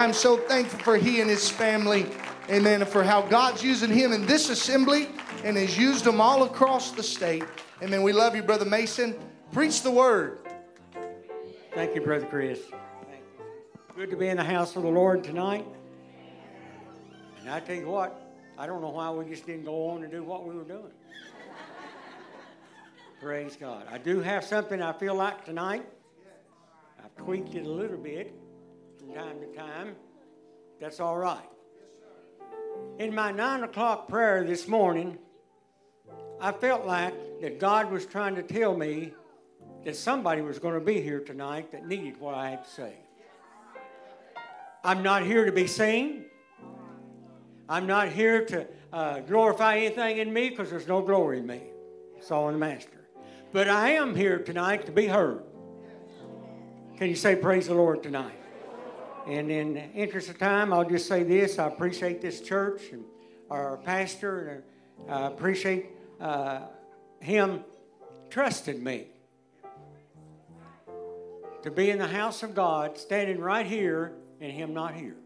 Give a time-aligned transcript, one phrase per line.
[0.00, 2.06] I'm so thankful for he and his family.
[2.48, 2.84] Amen.
[2.84, 5.08] For how God's using him in this assembly
[5.42, 7.42] and has used them all across the state.
[7.82, 8.04] Amen.
[8.04, 9.18] We love you, Brother Mason.
[9.50, 10.38] Preach the word.
[11.74, 12.60] Thank you, Brother Chris.
[13.96, 15.66] Good to be in the house of the Lord tonight.
[17.40, 20.12] And I tell you what, I don't know why we just didn't go on and
[20.12, 20.92] do what we were doing.
[23.20, 23.84] Praise God.
[23.90, 25.84] I do have something I feel like tonight.
[27.04, 28.32] I've tweaked it a little bit
[29.08, 29.96] from time to time.
[30.80, 31.48] That's all right.
[32.98, 35.18] In my nine o'clock prayer this morning,
[36.40, 39.12] I felt like that God was trying to tell me
[39.84, 42.94] that somebody was going to be here tonight that needed what I had to say.
[44.84, 46.24] I'm not here to be seen.
[47.68, 51.62] I'm not here to uh, glorify anything in me because there's no glory in me.
[52.16, 53.08] It's all in the Master.
[53.52, 55.42] But I am here tonight to be heard.
[56.96, 58.37] Can you say praise the Lord tonight?
[59.28, 61.58] And in the interest of time, I'll just say this.
[61.58, 63.04] I appreciate this church and
[63.50, 64.62] our pastor,
[65.06, 66.60] and I appreciate uh,
[67.20, 67.62] him
[68.30, 69.08] trusting me
[71.62, 75.16] to be in the house of God, standing right here, and him not here.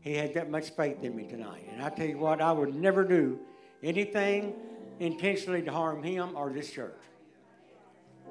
[0.00, 1.68] He had that much faith in me tonight.
[1.70, 3.38] And I tell you what, I would never do
[3.80, 4.54] anything
[4.98, 6.98] intentionally to harm him or this church.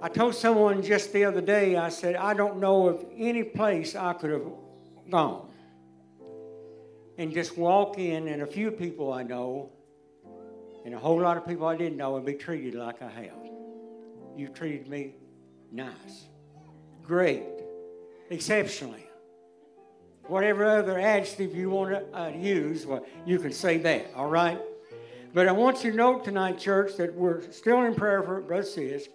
[0.02, 3.96] I told someone just the other day, I said, I don't know of any place
[3.96, 4.46] I could have
[5.10, 5.48] gone
[7.18, 9.72] and just walk in, and a few people I know,
[10.84, 13.38] and a whole lot of people I didn't know, and be treated like I have.
[14.36, 15.16] You treated me
[15.72, 16.28] nice,
[17.04, 17.44] great,
[18.30, 19.06] exceptionally
[20.28, 24.60] whatever other adjective you want to uh, use, well, you can say that, all right?
[25.34, 28.64] But I want you to note tonight, church, that we're still in prayer for Brother
[28.64, 29.10] Sis.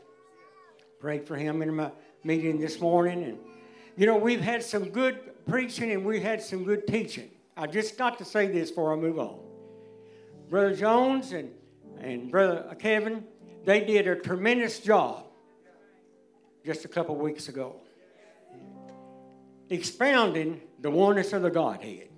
[1.01, 1.91] Prayed for him in my
[2.25, 3.25] meeting this morning.
[3.25, 3.39] And,
[3.97, 7.31] you know, we've had some good preaching and we had some good teaching.
[7.56, 9.39] I just got to say this before I move on.
[10.48, 11.51] Brother Jones and,
[12.01, 13.25] and Brother Kevin,
[13.65, 15.25] they did a tremendous job
[16.65, 17.77] just a couple weeks ago
[19.71, 22.09] expounding the oneness of the Godhead.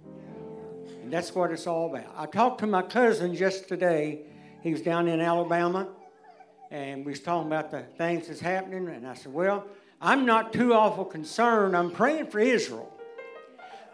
[1.03, 2.13] And that's what it's all about.
[2.17, 4.23] I talked to my cousin just today.
[4.63, 5.89] He was down in Alabama,
[6.73, 8.89] and we was talking about the things that's happening.
[8.89, 9.67] And I said, Well,
[10.01, 11.77] I'm not too awful concerned.
[11.77, 12.91] I'm praying for Israel.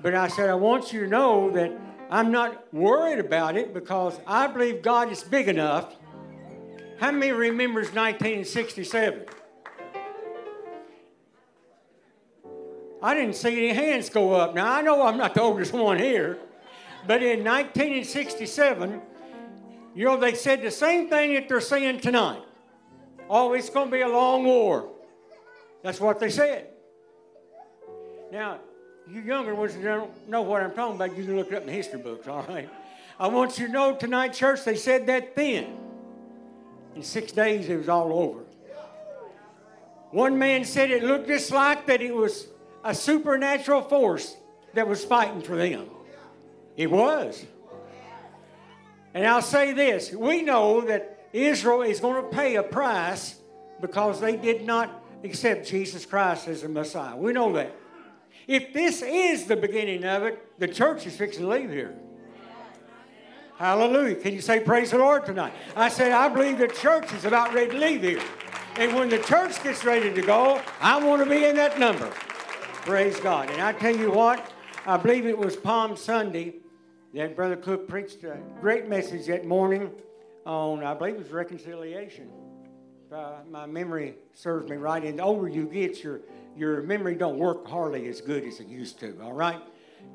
[0.00, 1.72] But I said, I want you to know that
[2.09, 5.97] I'm not worried about it because I believe God is big enough.
[7.00, 9.25] How many remembers 1967?
[13.03, 14.55] I didn't see any hands go up.
[14.55, 16.39] Now, I know I'm not the oldest one here,
[17.09, 19.03] but in 1967,
[19.97, 22.43] you know, they said the same thing that they're saying tonight.
[23.31, 24.89] Oh, it's going to be a long war.
[25.83, 26.69] That's what they said.
[28.33, 28.59] Now,
[29.11, 31.69] you younger ones don't know what I'm talking about, you can look it up in
[31.69, 32.69] history books, all right?
[33.19, 35.77] I want you to know tonight, church, they said that then.
[36.94, 38.41] In six days, it was all over.
[40.10, 42.49] One man said it looked just like that it was
[42.84, 44.37] a supernatural force
[44.75, 45.87] that was fighting for them.
[46.77, 47.45] It was.
[49.15, 53.37] And I'll say this we know that Israel is going to pay a price
[53.81, 57.16] because they did not accept Jesus Christ as the Messiah.
[57.16, 57.75] We know that.
[58.47, 61.94] If this is the beginning of it, the church is fixing to leave here.
[63.59, 64.15] Hallelujah.
[64.15, 65.53] Can you say praise the Lord tonight?
[65.75, 68.22] I said, I believe the church is about ready to leave here.
[68.77, 72.09] And when the church gets ready to go, I want to be in that number.
[72.87, 73.50] Praise God.
[73.50, 74.53] And I tell you what,
[74.87, 76.55] I believe it was Palm Sunday
[77.12, 79.91] that Brother Cook preached a great message that morning
[80.48, 82.31] on, I believe it was reconciliation.
[83.12, 85.04] Uh, my memory serves me right.
[85.04, 86.20] And the older you get, your,
[86.56, 89.60] your memory don't work hardly as good as it used to, all right?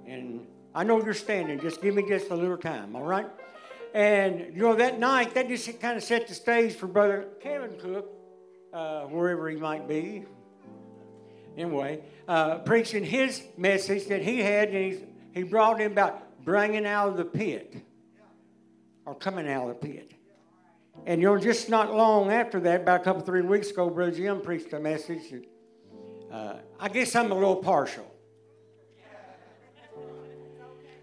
[0.06, 1.60] And I know you're standing.
[1.60, 3.28] Just give me just a little time, all right?
[3.94, 7.78] And, you know, that night, that just kind of set the stage for Brother Kevin
[7.80, 8.10] Cook,
[8.74, 10.24] uh, wherever he might be,
[11.56, 17.10] anyway, uh, preaching his message that he had, and he brought him about bringing out
[17.10, 17.76] of the pit
[19.06, 20.12] or coming out of the pit.
[21.06, 24.12] And you know, just not long after that, about a couple, three weeks ago, Brother
[24.12, 25.32] Jim preached a message.
[25.32, 25.46] That,
[26.34, 28.10] uh, I guess I'm a little partial.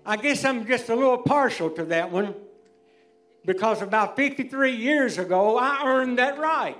[0.04, 2.34] I guess I'm just a little partial to that one
[3.44, 6.78] because about 53 years ago, I earned that right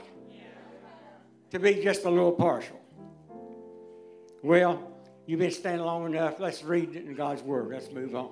[1.51, 2.81] to be just a little partial.
[4.43, 4.91] Well,
[5.27, 6.41] you've been standing long enough.
[6.41, 7.69] Let's read it in God's Word.
[7.69, 8.31] Let's move on.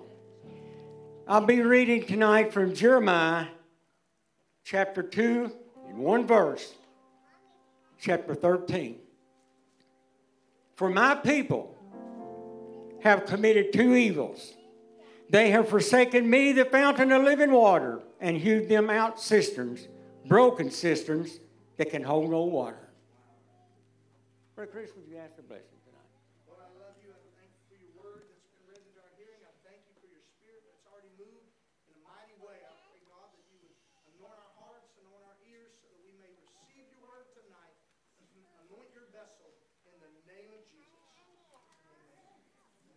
[1.26, 3.46] I'll be reading tonight from Jeremiah
[4.68, 5.50] chapter 2
[5.88, 6.74] in one verse,
[7.98, 8.98] chapter 13.
[10.76, 11.74] For my people
[13.00, 14.52] have committed two evils.
[15.30, 19.88] They have forsaken me, the fountain of living water, and hewed them out cisterns,
[20.26, 21.40] broken cisterns
[21.78, 22.90] that can hold no water.
[24.54, 25.64] Brother Chris, would you ask a blessing?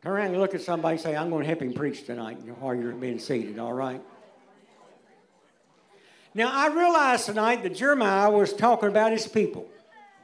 [0.04, 2.40] Turn around and look at somebody and say, I'm going to help him preach tonight
[2.60, 4.02] while you're being seated, all right?
[6.34, 9.70] Now, I realize tonight that Jeremiah was talking about his people.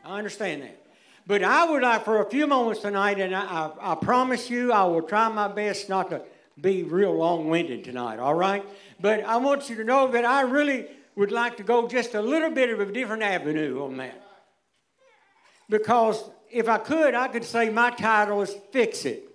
[0.03, 0.81] I understand that.
[1.27, 4.71] But I would like for a few moments tonight, and I, I, I promise you
[4.71, 6.21] I will try my best not to
[6.59, 8.65] be real long winded tonight, all right?
[9.00, 12.21] But I want you to know that I really would like to go just a
[12.21, 14.23] little bit of a different avenue on that.
[15.69, 19.26] Because if I could, I could say my title is Fix It.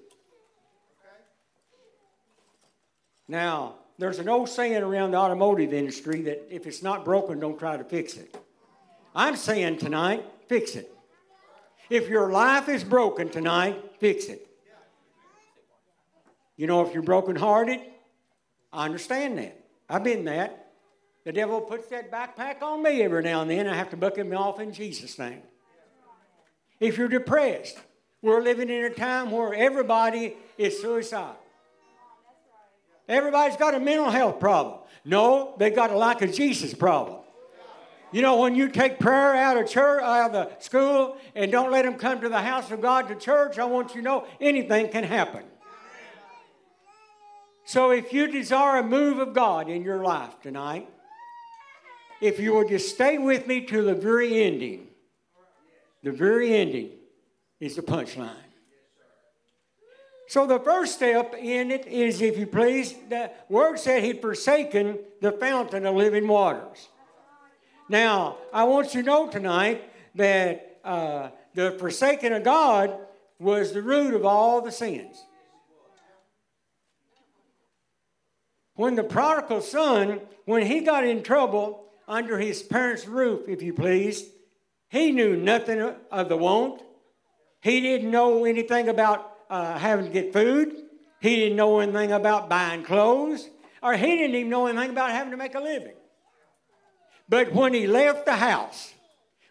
[3.29, 7.59] Now, there's an old saying around the automotive industry that if it's not broken, don't
[7.59, 8.37] try to fix it.
[9.15, 10.93] I'm saying tonight, fix it.
[11.91, 14.47] If your life is broken tonight, fix it.
[16.57, 17.81] You know, if you're brokenhearted,
[18.73, 19.59] I understand that.
[19.89, 20.73] I've been that.
[21.25, 23.69] The devil puts that backpack on me every now and then.
[23.69, 25.43] I have to buck him off in Jesus' name.
[26.81, 27.79] If you're depressed,
[28.23, 31.37] we're living in a time where everybody is suicidal.
[33.09, 34.79] Everybody's got a mental health problem.
[35.05, 37.21] No, they got a lack of Jesus problem.
[38.13, 41.73] You know, when you take prayer out of church, out of the school, and don't
[41.73, 44.27] let them come to the house of God to church, I want you to know
[44.41, 45.45] anything can happen.
[47.65, 50.89] So if you desire a move of God in your life tonight,
[52.21, 54.89] if you will just stay with me to the very ending,
[56.03, 56.91] the very ending
[57.61, 58.52] is the punchline.
[60.33, 64.99] So the first step in it is, if you please, the word said he'd forsaken
[65.21, 66.89] the fountain of living waters.
[67.91, 69.85] Now, I want you to know tonight
[70.15, 72.97] that uh, the forsaking of God
[73.39, 75.23] was the root of all the sins.
[78.75, 83.75] When the prodigal son, when he got in trouble under his parents' roof, if you
[83.75, 84.31] please,
[84.89, 86.81] he knew nothing of the want.
[87.61, 90.75] He didn't know anything about uh, having to get food.
[91.21, 93.49] He didn't know anything about buying clothes,
[93.83, 95.95] or he didn't even know anything about having to make a living.
[97.29, 98.93] But when he left the house,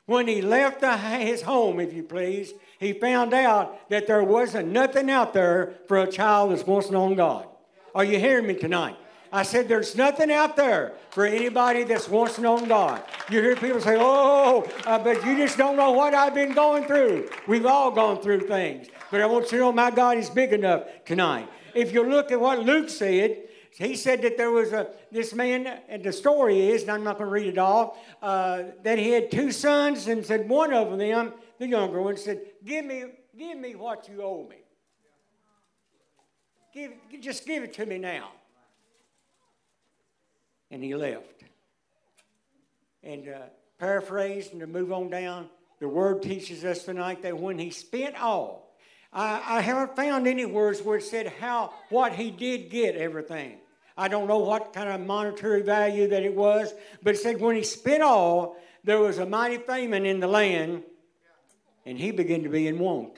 [0.07, 4.69] when he left the, his home, if you please, he found out that there wasn't
[4.69, 7.47] nothing out there for a child that's once known God.
[7.93, 8.97] Are you hearing me tonight?
[9.31, 13.01] I said, there's nothing out there for anybody that's once known God.
[13.29, 16.85] You hear people say, oh, uh, but you just don't know what I've been going
[16.85, 17.29] through.
[17.47, 18.87] We've all gone through things.
[19.11, 21.47] But I want you to know my God is big enough tonight.
[21.75, 25.67] If you look at what Luke said, he said that there was a this man,
[25.87, 29.11] and the story is, and I'm not going to read it all, uh, that he
[29.11, 33.03] had two sons, and said one of them, the younger one, said, "Give me,
[33.37, 34.57] give me what you owe me.
[36.73, 38.31] Give, just give it to me now."
[40.71, 41.43] and he left.
[43.03, 43.39] And uh,
[43.77, 45.49] paraphrased and to move on down,
[45.79, 48.70] the word teaches us tonight that when he spent all,
[49.13, 53.57] I, I haven't found any words where it said how what he did get everything.
[53.97, 57.55] I don't know what kind of monetary value that it was, but it said when
[57.55, 60.83] he spent all, there was a mighty famine in the land,
[61.85, 63.17] and he began to be in want.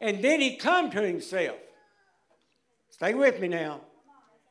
[0.00, 1.56] And then he come to himself.
[2.90, 3.80] Stay with me now.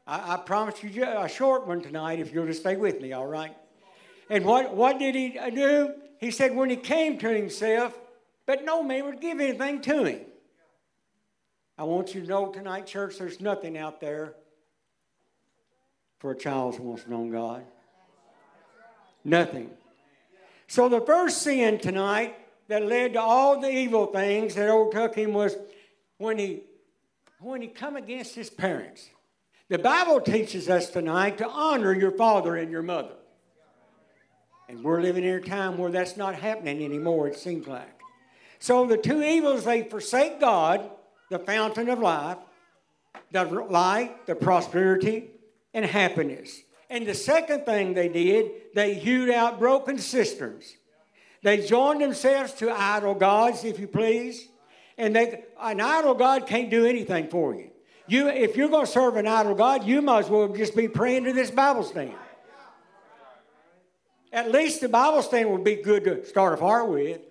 [0.06, 3.28] I, I promised you a short one tonight if you'll just stay with me, all
[3.28, 3.56] right?
[4.30, 5.94] And what, what did he do?
[6.20, 7.98] He said, when he came to himself,
[8.50, 10.22] but no man would give anything to him.
[11.78, 14.34] I want you to know tonight, church, there's nothing out there
[16.18, 17.64] for a child who wants to know God.
[19.24, 19.70] Nothing.
[20.66, 22.40] So the first sin tonight
[22.70, 25.56] that led to all the evil things that overtook him was
[26.18, 26.64] when he
[27.42, 29.12] when he come against his parents.
[29.68, 33.14] The Bible teaches us tonight to honor your father and your mother.
[34.68, 37.99] And we're living in a time where that's not happening anymore, it seems like.
[38.60, 40.90] So the two evils, they forsake God,
[41.30, 42.38] the fountain of life,
[43.32, 45.32] the light, the prosperity,
[45.74, 46.62] and happiness.
[46.90, 50.76] And the second thing they did, they hewed out broken cisterns.
[51.42, 54.48] They joined themselves to idol gods, if you please.
[54.98, 57.70] And they, an idol God can't do anything for you.
[58.08, 60.88] You, if you're going to serve an idol God, you might as well just be
[60.88, 62.16] praying to this Bible stand.
[64.34, 67.22] At least the Bible stand would be good to start a fire with.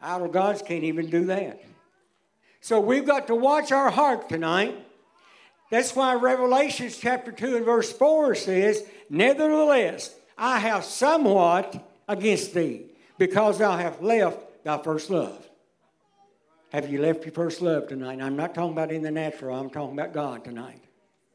[0.00, 1.62] Idol gods can't even do that.
[2.60, 4.76] So we've got to watch our heart tonight.
[5.70, 12.86] That's why Revelations chapter 2 and verse 4 says, Nevertheless, I have somewhat against thee,
[13.18, 15.46] because thou hast left thy first love.
[16.72, 18.20] Have you left your first love tonight?
[18.20, 20.82] I'm not talking about in the natural, I'm talking about God tonight.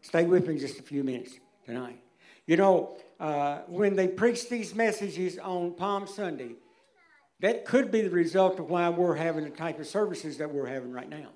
[0.02, 1.34] Stay with me just a few minutes
[1.66, 2.00] tonight.
[2.46, 6.56] You know, uh, when they preach these messages on Palm Sunday,
[7.44, 10.66] that could be the result of why we're having the type of services that we're
[10.66, 11.28] having right now.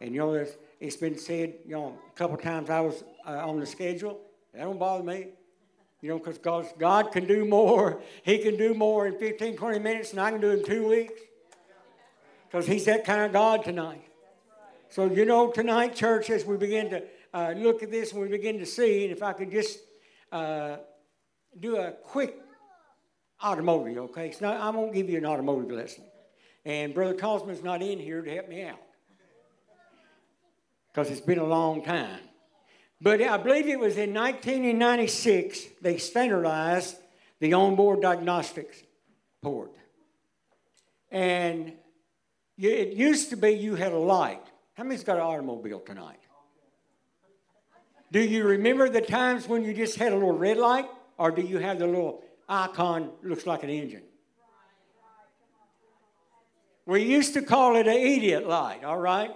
[0.00, 0.46] And you know,
[0.78, 4.20] it's been said, you know, a couple times I was uh, on the schedule.
[4.54, 5.26] That don't bother me.
[6.02, 6.38] You know, because
[6.78, 8.00] God, can do more.
[8.22, 11.20] He can do more in 15, 20 minutes than I can do in two weeks.
[12.46, 14.04] Because He's that kind of God tonight.
[14.88, 17.02] So, you know, tonight, church, as we begin to
[17.34, 19.80] uh, look at this and we begin to see, and if I could just
[20.30, 20.76] uh,
[21.58, 22.45] do a quick
[23.40, 24.34] automobile, okay?
[24.40, 26.04] Not, I won't give you an automotive lesson.
[26.64, 28.80] And Brother Cosman's not in here to help me out
[30.88, 32.20] because it's been a long time.
[33.00, 36.96] But I believe it was in 1996 they standardized
[37.38, 38.82] the onboard diagnostics
[39.42, 39.72] port.
[41.10, 41.74] And
[42.58, 44.42] it used to be you had a light.
[44.74, 46.18] How many's got an automobile tonight?
[48.10, 50.86] Do you remember the times when you just had a little red light?
[51.18, 54.02] Or do you have the little icon looks like an engine?
[56.84, 59.34] We used to call it an idiot light, all right?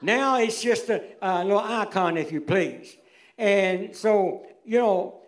[0.00, 2.96] Now it's just a, a little icon, if you please.
[3.38, 5.22] And so, you know,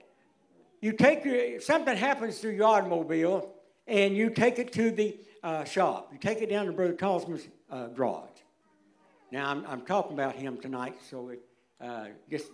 [0.81, 3.51] you take your, something happens to your automobile
[3.87, 6.11] and you take it to the uh, shop.
[6.13, 8.29] You take it down to Brother Cosmo's uh, garage.
[9.33, 11.41] Now, I'm, I'm, talking about him tonight, so it
[11.81, 12.47] uh, just,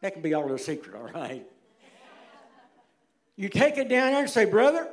[0.00, 1.44] that can be all a secret, all right?
[3.38, 4.88] You take it down there and say, Brother,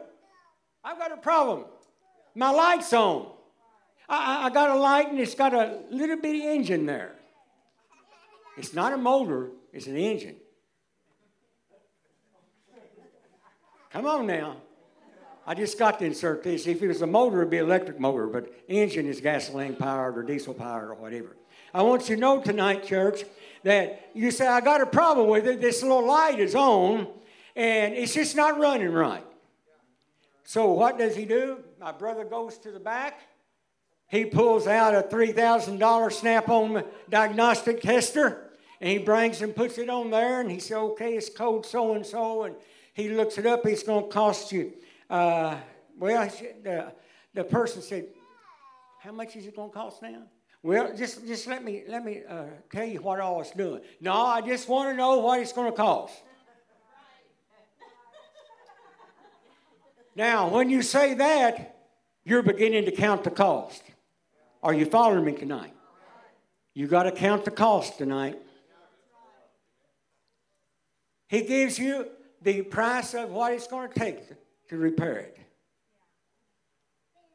[0.84, 1.66] I've got a problem.
[2.36, 3.32] My light's on.
[4.08, 7.16] I, I got a light and it's got a little bitty engine there.
[8.56, 10.36] It's not a motor, it's an engine.
[13.92, 14.58] Come on now.
[15.48, 16.68] I just got to insert this.
[16.68, 20.24] If it was a motor, it'd be electric motor, but engine is gasoline powered or
[20.24, 21.36] diesel powered or whatever.
[21.74, 23.24] I want you to know tonight, church,
[23.64, 25.62] that you say, I got a problem with it.
[25.62, 27.08] This little light is on
[27.56, 29.26] and it's just not running right.
[30.44, 31.64] So what does he do?
[31.80, 33.22] My brother goes to the back
[34.08, 39.90] he pulls out a $3,000 snap on diagnostic tester and he brings and puts it
[39.90, 42.44] on there and he says, okay, it's code so and so.
[42.44, 42.56] And
[42.94, 44.74] he looks it up, it's going to cost you.
[45.10, 45.58] Uh,
[45.98, 46.30] well,
[46.64, 46.94] the,
[47.34, 48.08] the person said,
[49.00, 50.24] how much is it going to cost now?
[50.62, 53.82] Well, just, just let me, let me uh, tell you what all it's doing.
[54.02, 56.14] No, I just want to know what it's going to cost.
[60.16, 61.78] Now, when you say that,
[62.24, 63.84] you're beginning to count the cost.
[64.64, 65.74] Are you following me tonight?
[66.74, 68.40] You got to count the cost tonight.
[71.28, 72.08] He gives you
[72.42, 74.20] the price of what it's going to take
[74.70, 75.38] to repair it.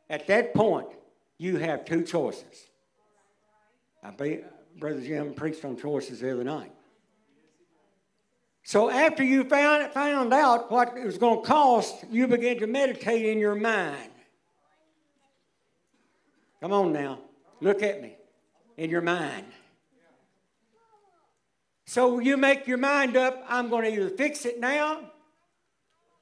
[0.09, 0.89] At that point,
[1.39, 2.69] you have two choices.
[4.03, 4.41] I be,
[4.79, 6.73] Brother Jim preached on choices the other night.
[8.63, 12.67] So after you found, found out what it was going to cost, you begin to
[12.67, 14.11] meditate in your mind.
[16.61, 17.19] Come on now.
[17.61, 18.17] Look at me
[18.77, 19.47] in your mind.
[21.87, 25.01] So you make your mind up I'm going to either fix it now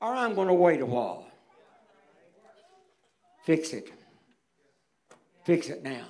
[0.01, 1.27] or I'm going to wait a while.
[3.45, 3.93] Fix it.
[5.45, 6.05] Fix it now.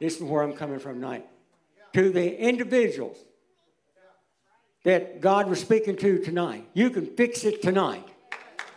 [0.00, 1.26] This is where I'm coming from tonight.
[1.94, 3.16] To the individuals
[4.88, 8.08] that God was speaking to tonight, you can fix it tonight.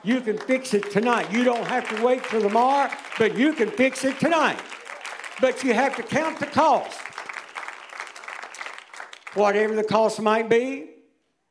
[0.03, 1.31] You can fix it tonight.
[1.31, 4.59] You don't have to wait till tomorrow, but you can fix it tonight.
[5.39, 6.99] But you have to count the cost.
[9.35, 10.89] Whatever the cost might be,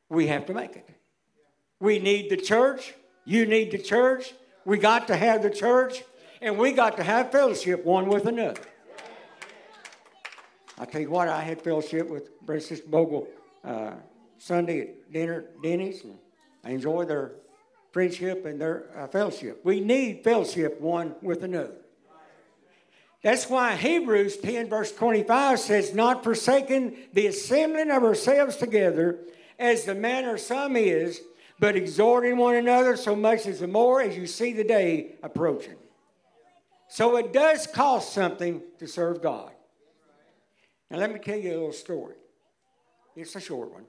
[0.09, 0.87] we have to make it.
[1.79, 2.93] We need the church.
[3.25, 4.31] You need the church.
[4.63, 6.03] We got to have the church.
[6.39, 8.61] And we got to have fellowship one with another.
[10.77, 12.29] I tell you what, I had fellowship with
[12.61, 13.27] Sister Bogle
[13.63, 13.93] uh,
[14.41, 16.17] Sunday dinner, Denny's, and
[16.63, 17.33] I enjoyed their
[17.91, 19.63] friendship and their uh, fellowship.
[19.63, 21.75] We need fellowship one with another.
[23.21, 29.19] That's why Hebrews 10, verse 25 says, Not forsaking the assembling of ourselves together,
[29.59, 31.21] as the manner some is,
[31.59, 35.75] but exhorting one another so much as the more as you see the day approaching.
[36.89, 39.51] So it does cost something to serve God.
[40.89, 42.15] Now, let me tell you a little story.
[43.15, 43.83] It's a short one.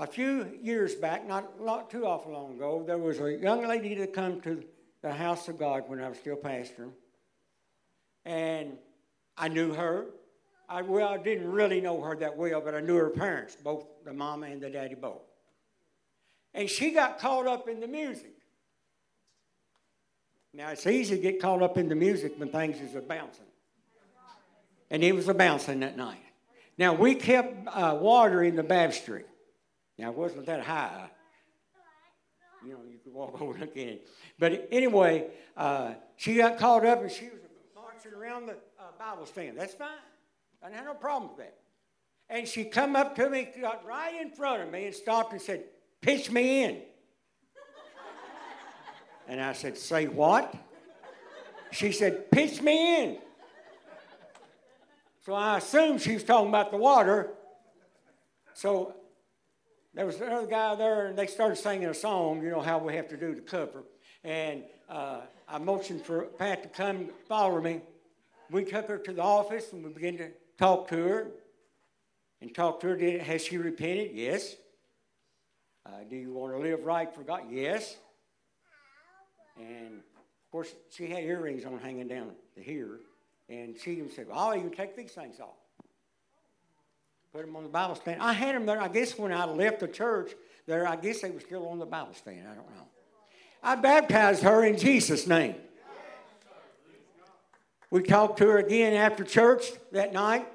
[0.00, 3.96] A few years back, not, not too awful long ago, there was a young lady
[3.96, 4.62] that come to
[5.02, 6.90] the house of God when I was still pastor.
[8.24, 8.78] and
[9.36, 10.06] I knew her.
[10.68, 13.86] I, well, I didn't really know her that well, but I knew her parents, both
[14.04, 15.22] the mama and the daddy both.
[16.54, 18.34] And she got caught up in the music.
[20.52, 23.46] Now, it's easy to get caught up in the music when things is a bouncing.
[24.90, 26.22] And it was a bouncing that night.
[26.76, 29.24] Now, we kept uh, water in the baptistry.
[29.98, 31.10] Now, it wasn't that high.
[32.64, 34.08] You know, you could walk over and look it.
[34.38, 35.26] But anyway,
[35.56, 37.40] uh, she got caught up and she was
[37.74, 39.58] marching around the uh, Bible stand.
[39.58, 39.88] That's fine.
[40.62, 41.54] I have no problem with that.
[42.30, 45.40] And she come up to me, got right in front of me, and stopped and
[45.40, 45.64] said,
[46.02, 46.82] "Pitch me in."
[49.28, 50.54] and I said, "Say what?"
[51.70, 53.18] She said, "Pitch me in."
[55.24, 57.30] So I assumed she was talking about the water.
[58.52, 58.94] So
[59.94, 62.42] there was another guy there, and they started singing a song.
[62.42, 63.84] You know how we have to do the cover.
[64.22, 67.80] And uh, I motioned for Pat to come follow me.
[68.50, 71.26] We took her to the office, and we began to talk to her
[72.40, 72.96] and talked to her.
[72.96, 74.10] Did, has she repented?
[74.14, 74.56] Yes.
[75.84, 77.42] Uh, do you want to live right for God?
[77.50, 77.96] Yes.
[79.58, 83.00] And of course, she had earrings on hanging down to here.
[83.48, 85.56] And she even said, well, I'll even take these things off.
[87.32, 88.22] Put them on the Bible stand.
[88.22, 88.80] I had them there.
[88.80, 90.32] I guess when I left the church
[90.66, 92.48] there, I guess they were still on the Bible stand.
[92.48, 92.86] I don't know.
[93.62, 95.54] I baptized her in Jesus' name.
[97.90, 100.46] We talked to her again after church that night.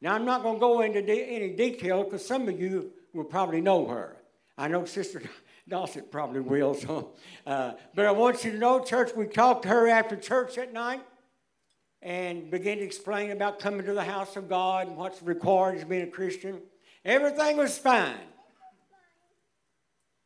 [0.00, 3.24] Now, I'm not going to go into de- any detail because some of you will
[3.24, 4.16] probably know her.
[4.58, 5.22] I know Sister
[5.68, 6.74] Dawson probably will.
[6.74, 7.12] So,
[7.46, 10.72] uh, but I want you to know, church, we talked to her after church that
[10.72, 11.02] night
[12.06, 15.84] and began to explain about coming to the house of God and what's required as
[15.84, 16.60] being a Christian.
[17.04, 18.14] Everything was fine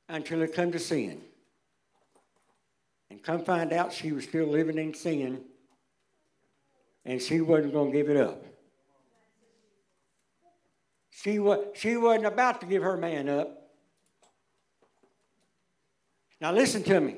[0.07, 1.23] until it come to sin.
[3.09, 5.41] And come find out she was still living in sin
[7.07, 8.45] and she wasn't going to give it up.
[11.09, 13.71] She, was, she wasn't about to give her man up.
[16.43, 17.17] Now, listen to me.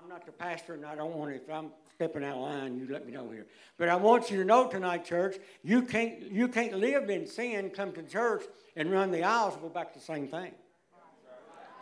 [0.00, 2.78] I'm not the pastor, and I don't want to, if I'm stepping out of line,
[2.78, 3.46] you let me know here.
[3.78, 7.70] But I want you to know tonight, church, you can't, you can't live in sin,
[7.70, 8.42] come to church,
[8.76, 10.52] and run the aisles and go back to the same thing.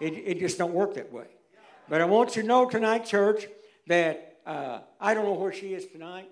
[0.00, 1.26] It, it just don't work that way.
[1.88, 3.46] But I want you to know tonight, church,
[3.86, 6.30] that uh, I don't know where she is tonight,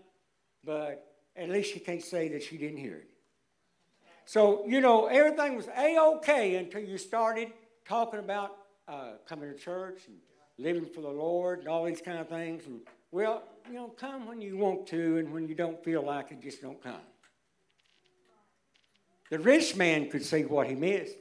[0.64, 3.10] but at least she can't say that she didn't hear it.
[4.26, 7.52] So, you know, everything was A OK until you started
[7.86, 10.16] talking about uh, coming to church and
[10.58, 12.66] living for the Lord and all these kind of things.
[12.66, 16.30] And, well, you know, come when you want to, and when you don't feel like
[16.32, 17.00] it, just don't come.
[19.30, 21.16] The rich man could see what he missed.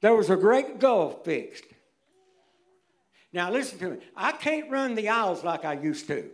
[0.00, 1.64] There was a great gulf fixed
[3.34, 3.96] now, listen to me.
[4.16, 6.24] I can't run the aisles like I used to.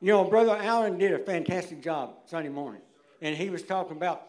[0.00, 2.82] You know, Brother Allen did a fantastic job Sunday morning.
[3.20, 4.26] And he was talking about,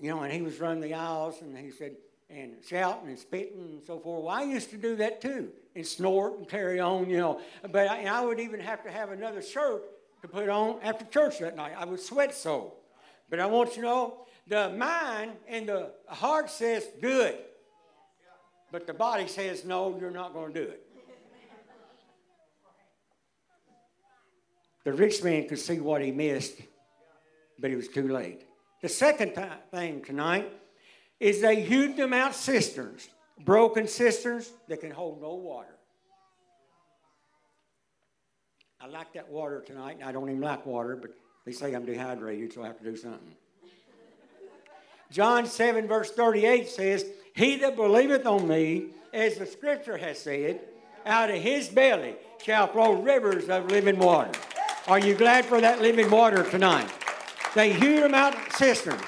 [0.00, 1.96] you know, and he was running the aisles and he said,
[2.30, 4.24] and shouting and spitting and so forth.
[4.24, 7.40] Well, I used to do that too and snort and carry on, you know.
[7.70, 9.82] But I, I would even have to have another shirt
[10.22, 11.72] to put on after church that night.
[11.76, 12.74] I would sweat so.
[13.28, 17.36] But I want you to know the mind and the heart says, good.
[18.70, 20.80] But the body says, no, you're not going to do it.
[24.84, 26.60] The rich man could see what he missed,
[27.58, 28.46] but it was too late.
[28.82, 30.52] The second th- thing tonight
[31.24, 33.08] is they hewed them out cisterns,
[33.46, 35.74] broken cisterns that can hold no water.
[38.78, 41.12] I like that water tonight, and I don't even like water, but
[41.46, 43.34] they say I'm dehydrated, so I have to do something.
[45.10, 50.60] John 7, verse 38 says, He that believeth on me, as the scripture has said,
[51.06, 54.38] out of his belly shall flow rivers of living water.
[54.86, 56.90] Are you glad for that living water tonight?
[57.54, 59.00] They hewed them out cisterns.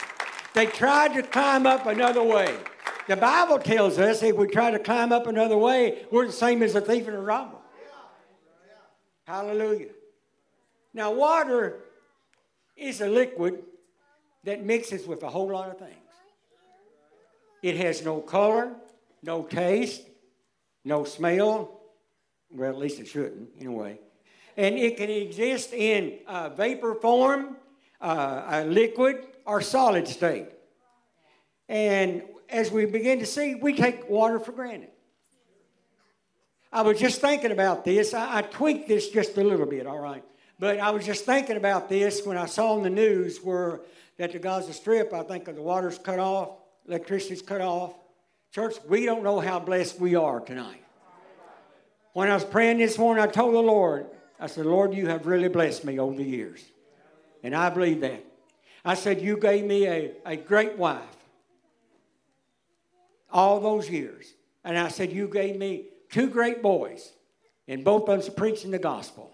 [0.56, 2.56] They tried to climb up another way.
[3.08, 6.62] The Bible tells us if we try to climb up another way, we're the same
[6.62, 7.58] as a thief and a robber.
[9.26, 9.90] Hallelujah.
[10.94, 11.80] Now, water
[12.74, 13.64] is a liquid
[14.44, 15.92] that mixes with a whole lot of things.
[17.62, 18.72] It has no color,
[19.22, 20.08] no taste,
[20.86, 21.82] no smell.
[22.48, 24.00] Well, at least it shouldn't, anyway.
[24.56, 27.58] And it can exist in uh, vapor form,
[28.00, 30.48] uh, a liquid, or solid state.
[31.68, 34.90] And as we begin to see, we take water for granted.
[36.72, 38.12] I was just thinking about this.
[38.12, 40.22] I, I tweaked this just a little bit, all right.
[40.58, 43.80] But I was just thinking about this when I saw in the news where
[44.18, 46.50] that the Gaza Strip, I think, the water's cut off,
[46.88, 47.94] electricity's cut off.
[48.52, 50.82] Church, we don't know how blessed we are tonight.
[52.14, 54.06] When I was praying this morning, I told the Lord,
[54.40, 56.64] I said, Lord, you have really blessed me over the years.
[57.42, 58.24] And I believe that.
[58.86, 61.02] I said, You gave me a, a great wife
[63.32, 64.32] all those years.
[64.64, 67.12] And I said, You gave me two great boys,
[67.66, 69.32] and both of them preaching the gospel.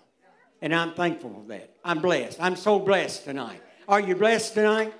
[0.62, 1.77] And I'm thankful for that.
[1.85, 2.41] I'm blessed.
[2.41, 3.61] I'm so blessed tonight.
[3.87, 4.95] Are you blessed tonight?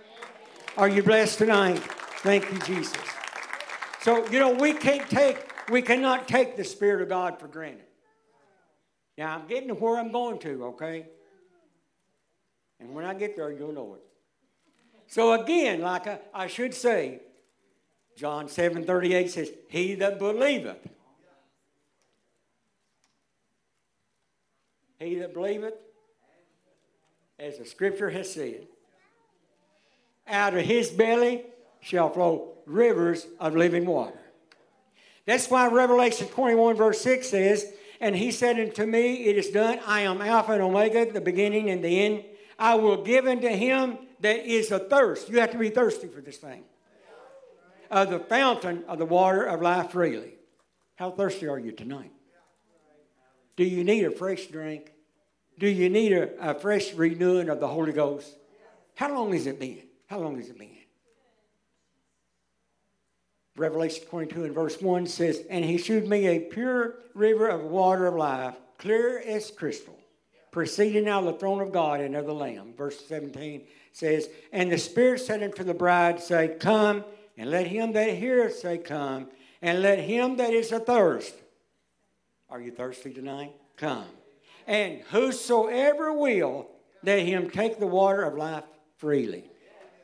[0.77, 1.79] Are you blessed tonight?
[2.19, 2.97] Thank you, Jesus.
[4.03, 5.39] So, you know, we can't take,
[5.71, 7.87] we cannot take the Spirit of God for granted.
[9.17, 11.07] Now, I'm getting to where I'm going to, okay?
[12.81, 14.12] And when I get there, you'll know it.
[15.13, 17.21] So, again, like I, I should say,
[18.17, 20.79] John 7 38 says, He that believeth,
[24.99, 25.75] he that believeth,
[27.39, 28.67] as the scripture has said,
[30.27, 31.45] out of his belly
[31.83, 34.19] shall flow rivers of living water.
[35.27, 37.71] That's why Revelation 21, verse 6 says,
[38.01, 39.79] And he said unto me, It is done.
[39.87, 42.25] I am Alpha and Omega, the beginning and the end.
[42.63, 45.29] I will give unto him that is athirst.
[45.29, 46.63] You have to be thirsty for this thing.
[47.91, 50.35] Of the fountain of the water of life freely.
[50.95, 52.13] How thirsty are you tonight?
[53.57, 54.93] Do you need a fresh drink?
[55.59, 58.33] Do you need a, a fresh renewing of the Holy Ghost?
[58.95, 59.83] How long has it been?
[60.07, 60.71] How long has it been?
[63.57, 68.07] Revelation 22 and verse 1 says, And he shewed me a pure river of water
[68.07, 69.99] of life, clear as crystal,
[70.53, 72.75] proceeding out of the throne of God and of the Lamb.
[72.77, 73.63] Verse 17
[73.93, 77.05] says, And the Spirit said unto the bride, Say, Come,
[77.37, 79.29] and let him that heareth say, Come,
[79.61, 81.35] and let him that is athirst.
[82.49, 83.53] Are you thirsty tonight?
[83.77, 84.05] Come.
[84.67, 86.69] And whosoever will,
[87.03, 88.65] let him take the water of life
[88.99, 89.51] freely.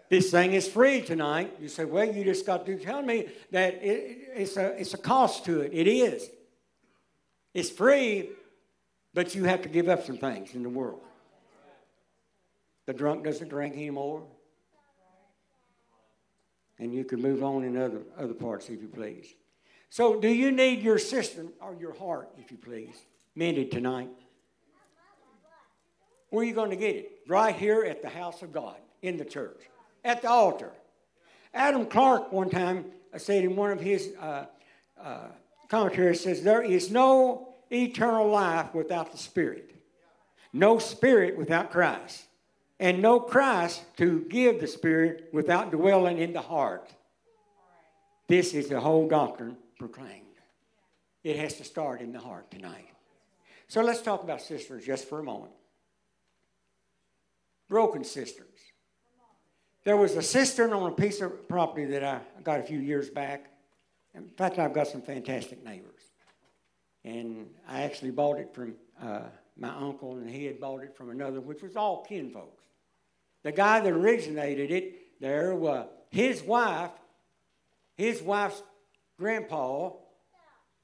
[0.08, 1.54] This thing is free tonight.
[1.60, 4.98] You say, well, you just got to tell me that it, it's, a, it's a
[4.98, 5.72] cost to it.
[5.74, 6.30] It is.
[7.52, 8.30] It's free,
[9.14, 11.00] but you have to give up some things in the world.
[12.86, 14.24] The drunk doesn't drink anymore.
[16.78, 19.34] And you can move on in other, other parts if you please.
[19.90, 22.94] So, do you need your system or your heart, if you please,
[23.34, 24.10] mended tonight?
[26.30, 27.12] Where are you going to get it?
[27.26, 29.60] Right here at the house of God, in the church,
[30.04, 30.72] at the altar.
[31.54, 32.84] Adam Clarke, one time
[33.16, 34.44] said in one of his uh,
[35.02, 35.28] uh,
[35.68, 39.74] commentaries says there is no eternal life without the Spirit,
[40.52, 42.24] no Spirit without Christ,
[42.80, 46.92] and no Christ to give the Spirit without dwelling in the heart.
[48.28, 50.24] This is the whole doctrine proclaimed.
[51.24, 52.88] It has to start in the heart tonight.
[53.66, 55.52] So let's talk about cisterns just for a moment
[57.68, 58.48] broken cisterns.
[59.84, 63.08] There was a cistern on a piece of property that I got a few years
[63.08, 63.52] back.
[64.14, 66.02] In fact, I've got some fantastic neighbors.
[67.08, 69.20] And I actually bought it from uh,
[69.56, 72.64] my uncle, and he had bought it from another, which was all kinfolks.
[73.44, 76.90] The guy that originated it there was his wife,
[77.96, 78.62] his wife's
[79.18, 79.92] grandpa,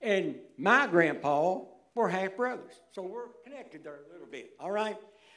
[0.00, 1.60] and my grandpa
[1.94, 2.72] were half brothers.
[2.92, 4.96] So we're connected there a little bit, all right?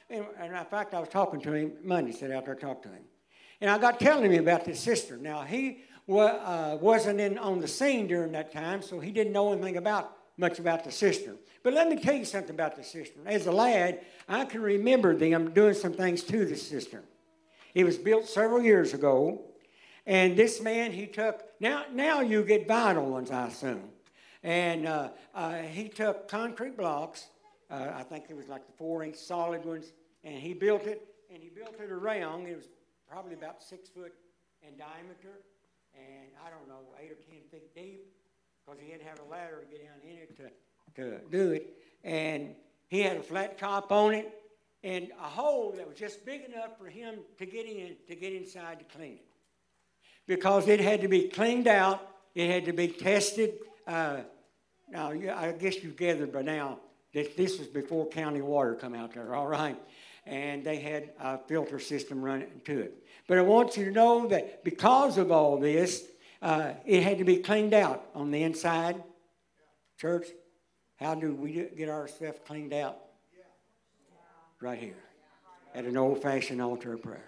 [0.09, 2.89] And, and in fact, I was talking to him Monday, said out there talk to
[2.89, 3.03] him.
[3.59, 5.17] And I got telling him about this sister.
[5.17, 9.51] Now, he uh, wasn't in, on the scene during that time, so he didn't know
[9.51, 11.37] anything about much about the cistern.
[11.63, 13.23] But let me tell you something about the cistern.
[13.25, 17.03] As a lad, I can remember them doing some things to the cistern.
[17.73, 19.41] It was built several years ago,
[20.05, 23.89] and this man he took now now you get vinyl ones, I assume,
[24.43, 27.27] and uh, uh, he took concrete blocks
[27.69, 29.91] uh, I think it was like the four inch solid ones,
[30.23, 32.47] and he built it, and he built it around.
[32.47, 32.69] It was
[33.09, 34.13] probably about six foot
[34.61, 35.41] in diameter,
[35.93, 38.05] and I don't know, eight or ten feet deep,
[38.67, 41.73] because he to have a ladder to get down in it to, to do it.
[42.03, 42.53] And
[42.89, 44.29] he had a flat top on it,
[44.83, 48.33] and a hole that was just big enough for him to get in to get
[48.33, 49.25] inside to clean it,
[50.25, 52.05] because it had to be cleaned out.
[52.35, 53.59] It had to be tested.
[53.85, 54.17] Uh,
[54.89, 56.79] now, I guess you've gathered by now
[57.13, 59.77] that this was before county water come out there, all right?
[60.25, 63.03] And they had a filter system running to it.
[63.27, 66.03] But I want you to know that because of all this,
[66.41, 69.03] uh, it had to be cleaned out on the inside.
[69.99, 70.27] Church,
[70.97, 72.97] how do we get our stuff cleaned out?
[74.59, 74.95] Right here
[75.75, 77.23] at an old fashioned altar of prayer.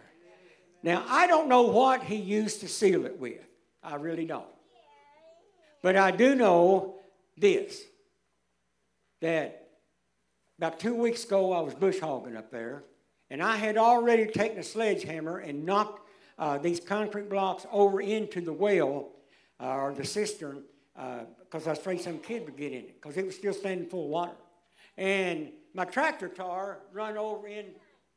[0.82, 3.42] Now, I don't know what he used to seal it with.
[3.84, 4.48] I really don't.
[5.82, 6.96] But I do know
[7.38, 7.82] this
[9.22, 9.68] that
[10.58, 12.84] about two weeks ago, I was bush hogging up there,
[13.30, 16.09] and I had already taken a sledgehammer and knocked
[16.40, 19.10] uh, these concrete blocks over into the well
[19.60, 20.64] uh, or the cistern
[20.96, 23.54] because uh, I was afraid some kid would get in it because it was still
[23.54, 24.38] standing full of water.
[24.98, 27.66] And my tractor car run over in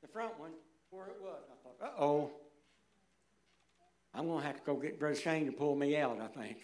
[0.00, 0.52] the front one
[0.90, 1.42] where it was.
[1.50, 2.30] I thought, uh oh,
[4.14, 6.58] I'm going to have to go get Brother Shane to pull me out, I think.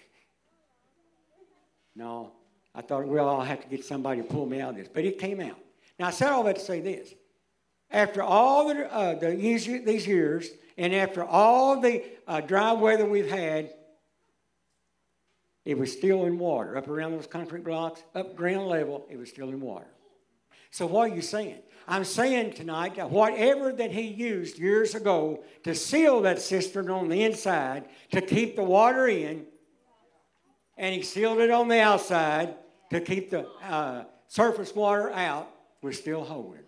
[1.96, 2.32] No,
[2.74, 4.88] I thought, well, I'll have to get somebody to pull me out of this.
[4.92, 5.58] But it came out.
[5.98, 7.12] Now, I said all that to say this.
[7.90, 13.28] After all the, uh, the these years, and after all the uh, dry weather we've
[13.28, 13.74] had,
[15.64, 16.76] it was still in water.
[16.76, 19.88] Up around those concrete blocks, up ground level, it was still in water.
[20.70, 21.58] So, what are you saying?
[21.88, 27.08] I'm saying tonight that whatever that he used years ago to seal that cistern on
[27.08, 29.46] the inside to keep the water in,
[30.76, 32.54] and he sealed it on the outside
[32.90, 35.50] to keep the uh, surface water out,
[35.82, 36.62] we're still holding.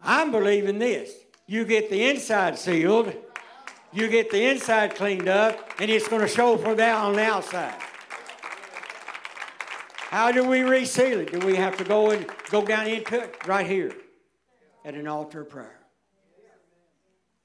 [0.00, 1.23] I'm believing this.
[1.46, 3.14] You get the inside sealed,
[3.92, 7.22] you get the inside cleaned up, and it's going to show for that on the
[7.22, 7.74] outside.
[10.08, 11.32] How do we reseal it?
[11.32, 13.46] Do we have to go and go down into it?
[13.46, 13.92] Right here
[14.84, 15.80] at an altar of prayer.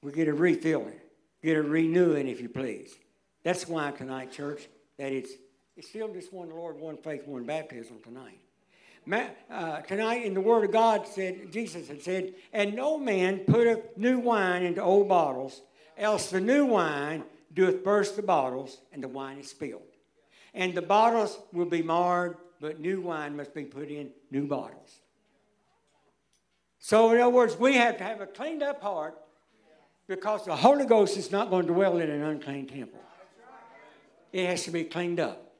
[0.02, 1.00] We get a refilling,
[1.42, 2.94] get a renewing, if you please.
[3.42, 5.32] That's why tonight, church, that it's
[5.76, 8.38] it's still just one Lord, one faith, one baptism tonight.
[9.08, 13.96] Uh, tonight in the Word of God said, Jesus had said, and no man putteth
[13.96, 15.62] new wine into old bottles,
[15.96, 19.82] else the new wine doeth burst the bottles, and the wine is spilled.
[20.54, 25.00] And the bottles will be marred, but new wine must be put in new bottles.
[26.78, 29.18] So, in other words, we have to have a cleaned up heart
[30.06, 33.00] because the Holy Ghost is not going to dwell in an unclean temple.
[34.32, 35.52] It has to be cleaned up.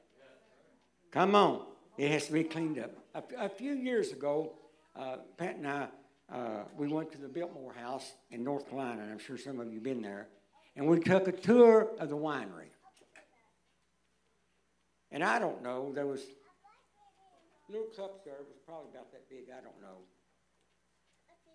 [1.11, 1.65] Come on.
[1.97, 3.00] It has to be cleaned up.
[3.13, 4.53] A, few years ago,
[4.95, 5.87] uh, Pat and I,
[6.31, 9.67] uh, we went to the Biltmore House in North Carolina, and I'm sure some of
[9.67, 10.27] you have been there,
[10.77, 12.69] and we took a tour of the winery.
[15.11, 16.21] And I don't know, there was
[17.69, 19.97] little cups there, it was probably about that big, I don't know.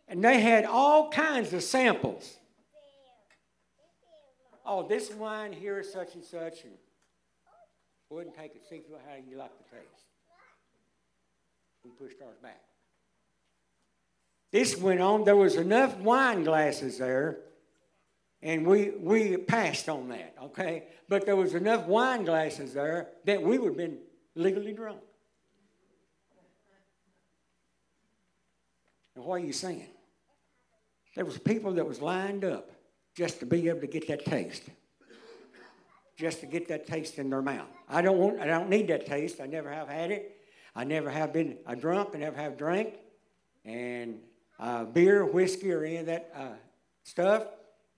[0.09, 2.37] And they had all kinds of samples.
[4.65, 6.73] Oh, this wine here is such and such, and
[8.11, 8.63] and take it.
[8.69, 10.06] See how you like the taste.
[11.87, 12.61] We pushed ours back.
[14.51, 15.25] This went on.
[15.25, 17.39] There was enough wine glasses there,
[18.43, 20.35] and we we passed on that.
[20.43, 23.99] Okay, but there was enough wine glasses there that we would have been
[24.35, 24.99] legally drunk.
[29.15, 29.87] And what are you saying?
[31.15, 32.73] There was people that was lined up
[33.15, 34.65] just to be able to get that taste
[36.17, 37.69] just to get that taste in their mouth.
[37.89, 39.39] I don't want, I don't need that taste.
[39.41, 40.36] I never have had it.
[40.77, 42.11] I never have been a drunk.
[42.15, 42.97] I never have drank,
[43.65, 44.21] and
[44.61, 46.49] uh, beer, whiskey, or any of that uh,
[47.03, 47.47] stuff.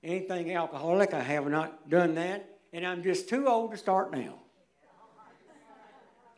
[0.04, 4.34] Anything alcoholic, I have not done that, and I'm just too old to start now.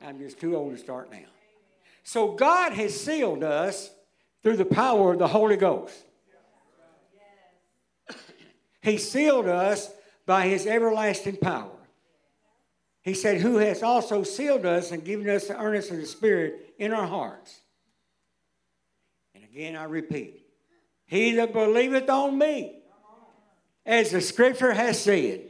[0.03, 1.29] I'm just too old to start now.
[2.05, 3.91] So God has sealed us
[4.43, 5.95] through the power of the Holy Ghost.
[8.81, 9.93] he sealed us
[10.25, 11.80] by his everlasting power.
[13.11, 16.75] He said, Who has also sealed us and given us the earnest of the Spirit
[16.79, 17.59] in our hearts.
[19.35, 20.47] And again, I repeat,
[21.07, 22.83] He that believeth on me,
[23.85, 25.41] as the scripture has said,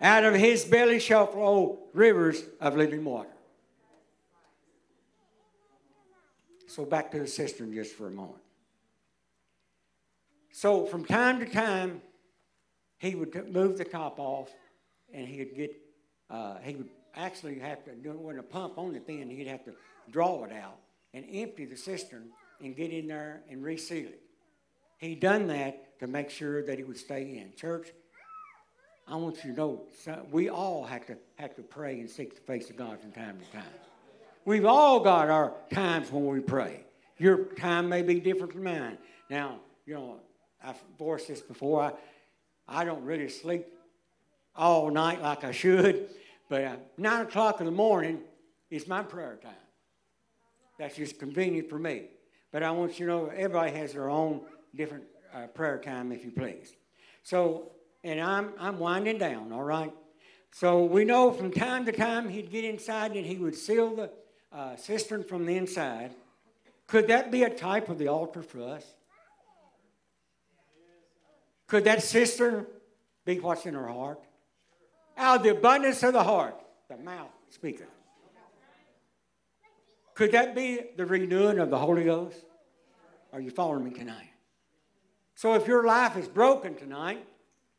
[0.00, 3.30] out of his belly shall flow rivers of living water.
[6.66, 8.42] So back to the cistern just for a moment.
[10.50, 12.02] So from time to time,
[12.98, 14.50] he would move the top off
[15.14, 15.76] and he'd get,
[16.30, 19.64] uh, he would actually have to, do when a pump on it then, he'd have
[19.64, 19.72] to
[20.10, 20.78] draw it out
[21.14, 22.28] and empty the cistern
[22.60, 24.20] and get in there and reseal it.
[24.98, 27.52] He done that to make sure that he would stay in.
[27.56, 27.88] Church,
[29.06, 29.82] I want you to know
[30.30, 33.38] we all have to have to pray and seek the face of God from time
[33.38, 33.64] to time.
[34.44, 36.84] We've all got our times when we pray.
[37.16, 38.98] Your time may be different from mine.
[39.30, 40.20] Now, you know,
[40.62, 41.82] I've voiced this before.
[41.82, 41.92] I,
[42.66, 43.66] I don't really sleep
[44.58, 46.10] all night like I should,
[46.48, 48.20] but uh, 9 o'clock in the morning
[48.70, 49.52] is my prayer time.
[50.78, 52.06] That's just convenient for me.
[52.50, 54.42] But I want you to know everybody has their own
[54.74, 56.74] different uh, prayer time, if you please.
[57.22, 59.92] So, and I'm, I'm winding down, all right?
[60.52, 64.10] So we know from time to time he'd get inside and he would seal the
[64.52, 66.12] uh, cistern from the inside.
[66.86, 68.84] Could that be a type of the altar for us?
[71.66, 72.66] Could that cistern
[73.26, 74.20] be what's in our heart?
[75.18, 76.54] Out of the abundance of the heart,
[76.88, 77.88] the mouth speaketh.
[80.14, 82.44] Could that be the renewing of the Holy Ghost?
[83.32, 84.30] Are you following me tonight?
[85.34, 87.24] So if your life is broken tonight,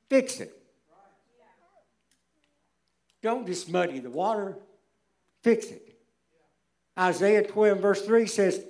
[0.10, 0.54] fix it.
[3.22, 4.58] Don't just muddy the water,
[5.42, 5.98] fix it.
[6.98, 8.64] Isaiah 12, verse 3 says,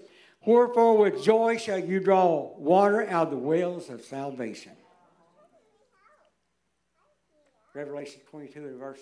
[0.45, 4.71] Wherefore with joy shall you draw water out of the wells of salvation.
[7.73, 8.99] Revelation 22 and verse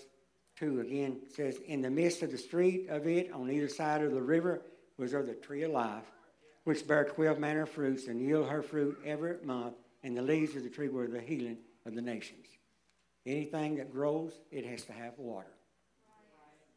[0.60, 4.12] 2 again says, In the midst of the street of it, on either side of
[4.12, 4.62] the river,
[4.97, 6.03] was there the tree of life,
[6.63, 10.56] which bare twelve manner of fruits, and yield her fruit every month, and the leaves
[10.56, 12.47] of the tree were the healing of the nations.
[13.25, 15.53] Anything that grows, it has to have water.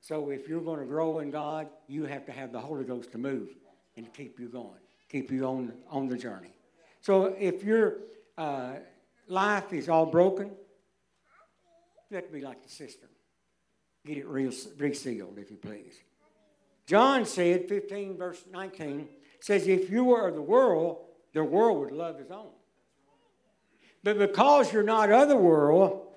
[0.01, 3.13] So if you're going to grow in God, you have to have the Holy Ghost
[3.13, 3.49] to move
[3.97, 6.53] and keep you going, keep you on, on the journey.
[7.01, 7.99] So if your
[8.37, 8.75] uh,
[9.29, 10.53] life is all broken,
[12.11, 13.09] to be like the cistern.
[14.05, 15.95] Get it real, resealed, if you please.
[16.87, 19.09] John said, 15 verse 19,
[19.41, 20.99] says, If you were of the world,
[21.33, 22.51] the world would love his own.
[24.03, 26.09] But because you're not of the world,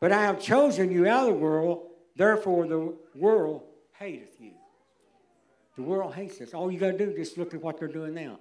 [0.00, 3.62] but I have chosen you out of the world, therefore the world
[3.98, 4.52] hateth you.
[5.76, 6.54] The world hates us.
[6.54, 8.38] All you got to do is just look at what they're doing now.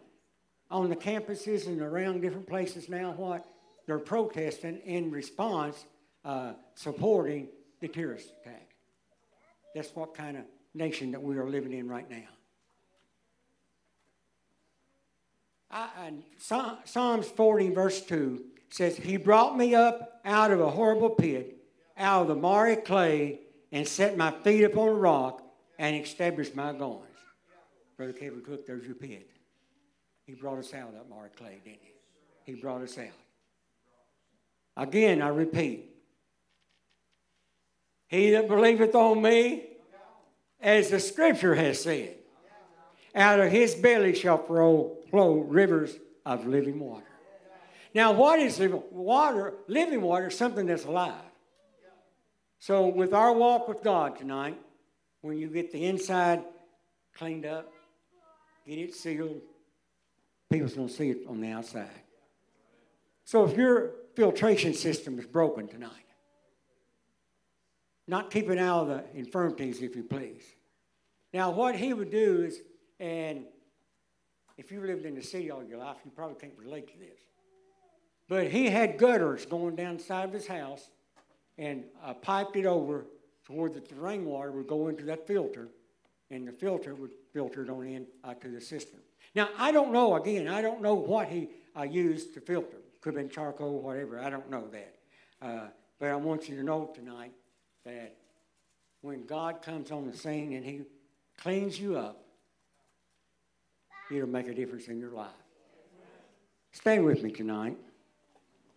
[0.70, 3.46] On the campuses and around different places now, what?
[3.86, 5.86] They're protesting in response,
[6.28, 7.48] uh, supporting
[7.80, 8.76] the terrorist attack.
[9.74, 12.28] That's what kind of nation that we are living in right now.
[15.72, 16.14] I,
[16.86, 21.58] Psalms 40, verse 2 says, He brought me up out of a horrible pit,
[21.98, 23.40] out of the miry clay,
[23.72, 25.44] and set my feet upon a rock,
[25.80, 27.04] and established my goings.
[27.96, 29.30] Brother Kevin Cook, there's your pit.
[30.26, 32.54] He brought us out of that miry clay, didn't he?
[32.54, 33.08] He brought us out.
[34.76, 35.97] Again, I repeat,
[38.08, 39.64] he that believeth on me,
[40.62, 42.16] as the scripture has said,
[43.14, 47.06] out of his belly shall flow, rivers of living water.
[47.94, 49.56] Now, what is living water?
[49.68, 51.14] Living water is something that's alive.
[52.60, 54.60] So, with our walk with God tonight,
[55.22, 56.44] when you get the inside
[57.16, 57.72] cleaned up,
[58.68, 59.42] get it sealed,
[60.52, 61.90] people's going to see it on the outside.
[63.26, 66.07] So, if your filtration system is broken tonight,
[68.08, 70.44] not keeping out of the infirmities, if you please.
[71.34, 72.62] Now, what he would do is,
[73.00, 73.44] and
[74.58, 77.20] if you lived in the city all your life, you probably can't relate to this.
[78.30, 80.90] But he had gutters going down the side of his house
[81.58, 83.06] and uh, piped it over
[83.46, 85.70] to where the rainwater would go into that filter,
[86.32, 89.00] and the filter would filter it on in uh, to the cistern.
[89.36, 92.78] Now, I don't know, again, I don't know what he uh, used to filter.
[93.02, 94.96] Could have been charcoal, whatever, I don't know that.
[95.42, 95.68] Uh,
[96.00, 97.32] but I want you to know tonight
[97.88, 98.16] that
[99.02, 100.82] when God comes on the scene and He
[101.38, 102.22] cleans you up,
[104.12, 105.30] it'll make a difference in your life.
[106.74, 107.78] Stay with me tonight.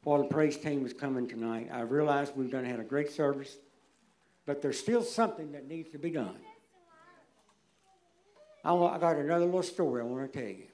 [0.05, 3.59] While the praise team is coming tonight, I realize we've done had a great service,
[4.47, 6.39] but there's still something that needs to be done.
[8.65, 10.67] I, I got another little story I want to tell you.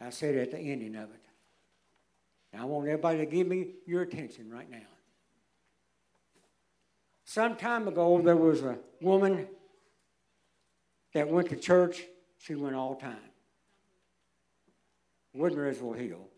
[0.00, 1.20] I said at the ending of it.
[2.52, 4.78] And I want everybody to give me your attention right now.
[7.24, 9.48] Some time ago, there was a woman
[11.14, 12.02] that went to church.
[12.38, 13.16] She went all time.
[15.36, 16.28] Woodnersville Hill.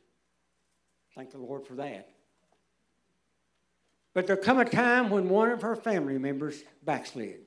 [1.15, 2.09] Thank the Lord for that.
[4.15, 7.41] But there come a time when one of her family members backslid.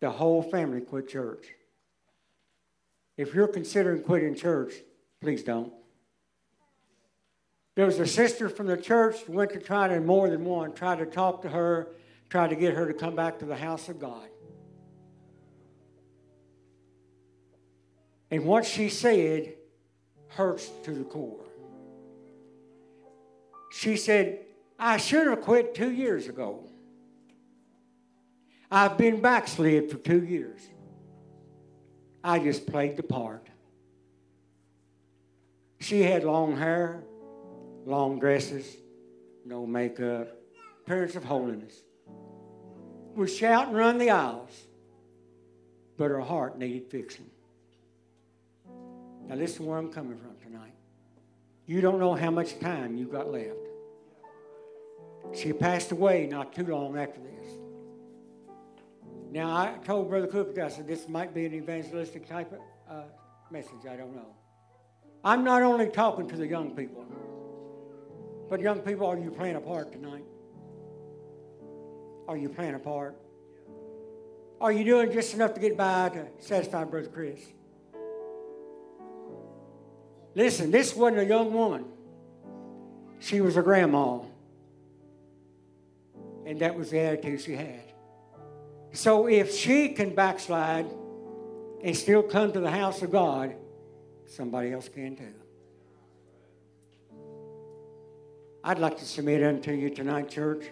[0.00, 1.46] The whole family quit church.
[3.16, 4.74] If you're considering quitting church,
[5.20, 5.72] please don't.
[7.78, 10.98] There was a sister from the church went to try to more than one, tried
[10.98, 11.86] to talk to her,
[12.28, 14.26] tried to get her to come back to the house of God.
[18.32, 19.54] And what she said
[20.30, 21.44] hurts to the core.
[23.70, 24.40] She said,
[24.76, 26.64] I should have quit two years ago.
[28.72, 30.58] I've been backslid for two years.
[32.24, 33.46] I just played the part.
[35.78, 37.04] She had long hair,
[37.84, 38.76] long dresses,
[39.44, 40.28] no makeup,
[40.82, 41.74] appearance of holiness.
[43.14, 44.50] Would shout and run the aisles,
[45.96, 47.30] but her heart needed fixing.
[49.26, 50.72] Now, listen where I'm coming from tonight.
[51.66, 53.58] You don't know how much time you've got left.
[55.34, 57.52] She passed away not too long after this.
[59.30, 63.02] Now, I told Brother Cook, I said, this might be an evangelistic type of uh,
[63.50, 63.84] message.
[63.90, 64.34] I don't know.
[65.22, 67.04] I'm not only talking to the young people.
[68.48, 70.24] But, young people, are you playing a part tonight?
[72.26, 73.16] Are you playing a part?
[74.60, 77.40] Are you doing just enough to get by to satisfy Brother Chris?
[80.34, 81.84] Listen, this wasn't a young woman,
[83.18, 84.20] she was a grandma.
[86.46, 87.82] And that was the attitude she had.
[88.92, 90.86] So if she can backslide
[91.82, 93.54] and still come to the house of God,
[94.26, 95.37] somebody else can too.
[98.68, 100.66] I'd like to submit unto you tonight, church.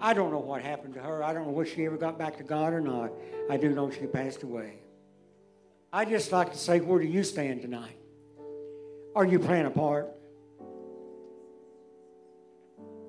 [0.00, 1.22] I don't know what happened to her.
[1.22, 3.12] I don't know whether she ever got back to God or not.
[3.48, 4.80] I do know she passed away.
[5.92, 7.96] I just like to say, where do you stand tonight?
[9.14, 10.08] Are you playing a part?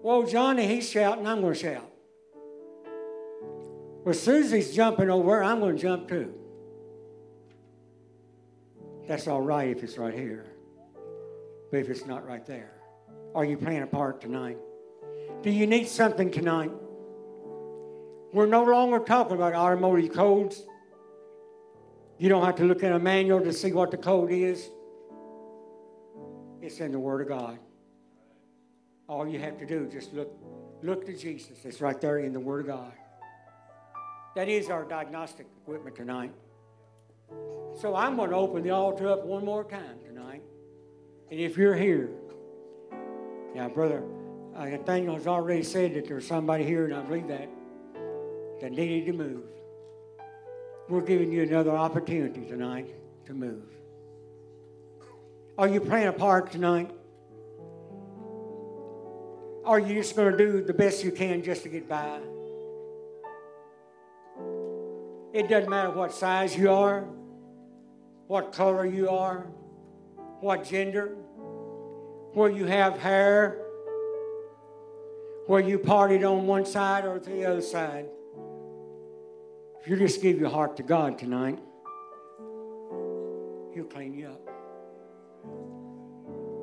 [0.03, 1.91] Well, Johnny, he's shouting, I'm going to shout.
[4.05, 6.31] Well, Susie's jumping over, I'm going to jump too.
[9.07, 10.45] That's all right if it's right here.
[11.71, 12.80] But if it's not right there,
[13.33, 14.57] are you playing a part tonight?
[15.41, 16.71] Do you need something tonight?
[18.33, 20.63] We're no longer talking about automotive codes.
[22.17, 24.69] You don't have to look in a manual to see what the code is.
[26.61, 27.57] It's in the Word of God.
[29.07, 30.31] All you have to do is just look,
[30.83, 31.65] look to Jesus.
[31.65, 32.93] It's right there in the Word of God.
[34.35, 36.31] That is our diagnostic equipment tonight.
[37.81, 40.43] So I'm going to open the altar up one more time tonight.
[41.29, 42.11] And if you're here,
[43.53, 44.03] now, brother,
[44.57, 47.49] Nathaniel has already said that there's somebody here, and I believe that,
[48.61, 49.43] that needed to move.
[50.87, 52.93] We're giving you another opportunity tonight
[53.25, 53.63] to move.
[55.57, 56.91] Are you playing a part tonight?
[59.63, 62.19] Are you just going to do the best you can just to get by?
[65.33, 67.05] It doesn't matter what size you are,
[68.27, 69.45] what color you are,
[70.39, 71.15] what gender,
[72.33, 73.57] where you have hair,
[75.47, 78.05] where you partied on one side or the other side.
[79.81, 81.59] If you just give your heart to God tonight,
[83.73, 84.41] He'll clean you up.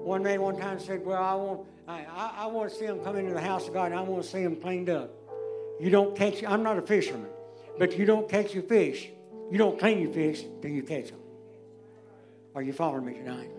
[0.09, 3.01] One man one time said, Well, I want, I, I, I want to see him
[3.01, 5.11] come into the house of God and I want to see him cleaned up.
[5.81, 7.29] You don't catch, I'm not a fisherman,
[7.79, 9.09] but you don't catch your fish.
[9.51, 11.21] You don't clean your fish till you catch them.
[12.55, 13.51] Are you following me tonight?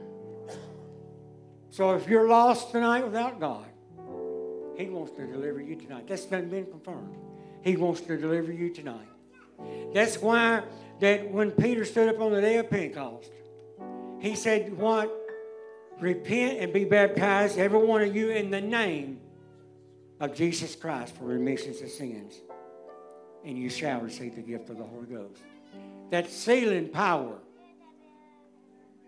[1.72, 3.66] So if you're lost tonight without God,
[4.78, 6.08] He wants to deliver you tonight.
[6.08, 7.16] That's been confirmed.
[7.62, 9.08] He wants to deliver you tonight.
[9.94, 10.64] That's why
[11.00, 13.32] that when Peter stood up on the day of Pentecost,
[14.20, 15.16] he said, What?
[16.00, 19.20] Repent and be baptized, every one of you, in the name
[20.22, 22.36] of Jesus Christ for remissions of sins.
[23.44, 25.42] And you shall receive the gift of the Holy Ghost.
[26.10, 27.38] That sealing power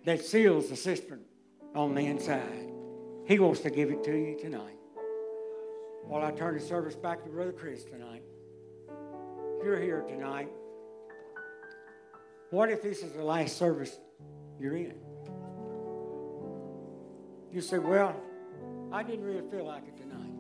[0.05, 1.22] that seals the cistern
[1.76, 2.72] on the inside.
[3.26, 4.78] He wants to give it to you tonight.
[6.06, 8.24] While I turn the service back to Brother Chris tonight.
[9.60, 10.50] If you're here tonight,
[12.50, 13.98] what if this is the last service
[14.60, 14.96] you're in?
[17.54, 18.16] You say, Well,
[18.92, 20.32] I didn't really feel like it tonight.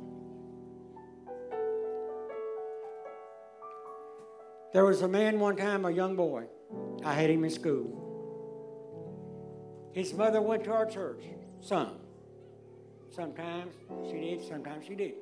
[4.73, 6.45] There was a man one time, a young boy.
[7.03, 8.00] I had him in school.
[9.93, 11.23] His mother went to our church.
[11.61, 11.91] Some.
[13.13, 13.73] Sometimes
[14.09, 15.13] she did, sometimes she did.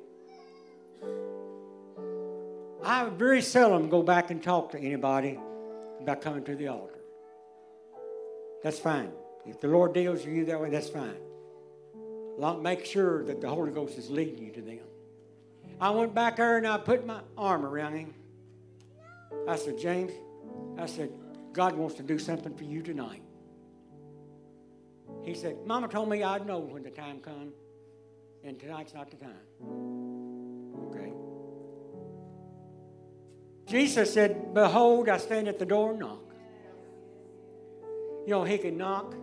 [2.82, 5.38] I very seldom go back and talk to anybody
[6.00, 6.98] about coming to the altar.
[8.62, 9.10] That's fine.
[9.46, 11.16] If the Lord deals with you that way, that's fine.
[12.62, 14.78] Make sure that the Holy Ghost is leading you to them.
[15.80, 18.14] I went back there and I put my arm around him.
[19.48, 20.12] I said, James,
[20.78, 21.10] I said,
[21.52, 23.22] God wants to do something for you tonight.
[25.24, 27.52] He said, Mama told me I'd know when the time come,
[28.42, 29.34] and tonight's not the time.
[30.88, 31.12] Okay?
[33.66, 36.32] Jesus said, Behold, I stand at the door and knock.
[38.26, 39.14] You know, he can knock,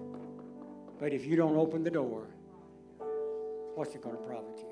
[0.99, 2.27] but if you don't open the door,
[3.75, 4.65] what's it going to profit you?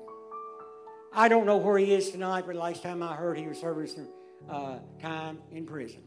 [1.12, 3.86] I don't know where he is tonight, but last time I heard he was serving
[3.86, 4.08] some
[4.48, 6.02] uh, time in prison.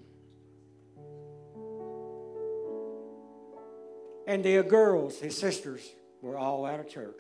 [4.30, 5.82] And the girls, his sisters,
[6.21, 7.19] were all out of church.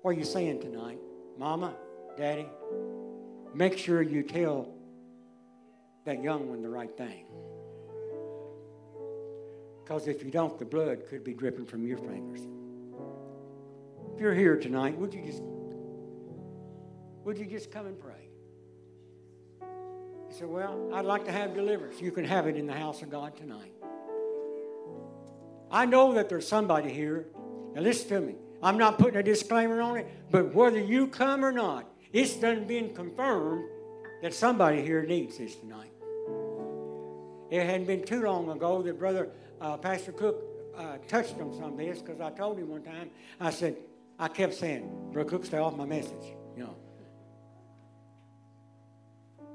[0.00, 0.98] What are you saying tonight?
[1.36, 1.74] Mama,
[2.16, 2.46] Daddy,
[3.54, 4.72] make sure you tell
[6.06, 7.26] that young one the right thing.
[9.84, 12.40] Because if you don't, the blood could be dripping from your fingers.
[14.14, 15.42] If you're here tonight, would you just
[17.24, 18.30] would you just come and pray?
[20.30, 22.00] He said, Well, I'd like to have deliverance.
[22.00, 23.74] You can have it in the house of God tonight.
[25.72, 27.26] I know that there's somebody here.
[27.74, 28.34] Now listen to me.
[28.62, 32.64] I'm not putting a disclaimer on it, but whether you come or not, it's done
[32.66, 33.64] been confirmed
[34.20, 35.90] that somebody here needs this tonight.
[37.50, 40.44] It hadn't been too long ago that Brother uh, Pastor Cook
[40.76, 43.10] uh, touched on some of this because I told him one time,
[43.40, 43.76] I said,
[44.18, 46.34] I kept saying, Brother Cook, stay off my message.
[46.56, 46.76] You know.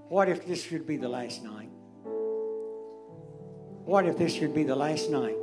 [0.10, 1.70] What if this should be the last night?
[3.86, 5.38] What if this should be the last night?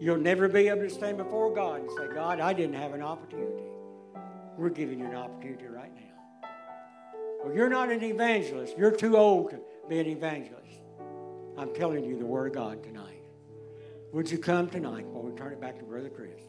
[0.00, 3.02] You'll never be able to stand before God and say, God, I didn't have an
[3.02, 3.64] opportunity.
[4.56, 6.48] We're giving you an opportunity right now.
[7.44, 8.76] Well, you're not an evangelist.
[8.78, 10.80] You're too old to be an evangelist.
[11.56, 13.22] I'm telling you the Word of God tonight.
[14.12, 16.42] Would you come tonight while we turn it back to Brother Chris?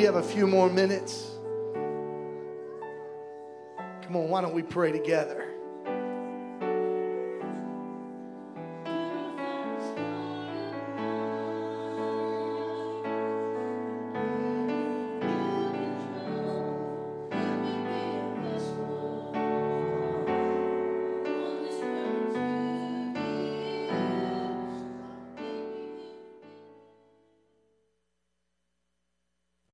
[0.00, 1.28] We have a few more minutes.
[4.02, 5.49] Come on, why don't we pray together?